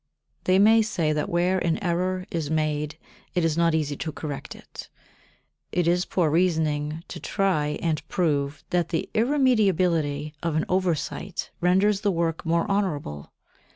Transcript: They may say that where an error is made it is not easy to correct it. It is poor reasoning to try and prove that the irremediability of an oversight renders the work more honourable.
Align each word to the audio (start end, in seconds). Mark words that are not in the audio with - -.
They 0.45 0.57
may 0.57 0.81
say 0.81 1.13
that 1.13 1.29
where 1.29 1.59
an 1.59 1.77
error 1.83 2.25
is 2.31 2.49
made 2.49 2.97
it 3.35 3.45
is 3.45 3.55
not 3.55 3.75
easy 3.75 3.95
to 3.97 4.11
correct 4.11 4.55
it. 4.55 4.89
It 5.71 5.87
is 5.87 6.05
poor 6.05 6.31
reasoning 6.31 7.03
to 7.09 7.19
try 7.19 7.77
and 7.83 8.07
prove 8.07 8.63
that 8.71 8.89
the 8.89 9.07
irremediability 9.13 10.33
of 10.41 10.55
an 10.55 10.65
oversight 10.67 11.51
renders 11.61 12.01
the 12.01 12.09
work 12.09 12.43
more 12.47 12.67
honourable. 12.67 13.31